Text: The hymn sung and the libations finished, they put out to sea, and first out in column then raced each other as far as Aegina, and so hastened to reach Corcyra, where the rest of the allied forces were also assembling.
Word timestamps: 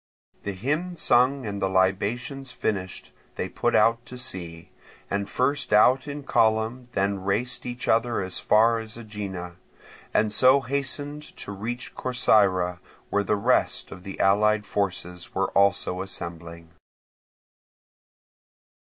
The 0.41 0.53
hymn 0.53 0.95
sung 0.95 1.45
and 1.45 1.61
the 1.61 1.69
libations 1.69 2.51
finished, 2.51 3.11
they 3.35 3.47
put 3.47 3.75
out 3.75 4.03
to 4.07 4.17
sea, 4.17 4.71
and 5.11 5.29
first 5.29 5.71
out 5.71 6.07
in 6.07 6.23
column 6.23 6.85
then 6.93 7.23
raced 7.23 7.67
each 7.67 7.87
other 7.87 8.19
as 8.19 8.39
far 8.39 8.79
as 8.79 8.97
Aegina, 8.97 9.57
and 10.11 10.33
so 10.33 10.61
hastened 10.61 11.21
to 11.37 11.51
reach 11.51 11.93
Corcyra, 11.93 12.79
where 13.11 13.23
the 13.23 13.35
rest 13.35 13.91
of 13.91 14.01
the 14.01 14.19
allied 14.19 14.65
forces 14.65 15.35
were 15.35 15.51
also 15.51 16.01
assembling. 16.01 16.71